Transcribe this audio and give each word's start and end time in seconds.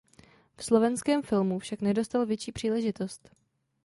V 0.57 0.63
slovenském 0.65 1.21
filmu 1.21 1.59
však 1.59 1.81
nedostal 1.81 2.25
větší 2.25 2.51
příležitost. 2.51 3.29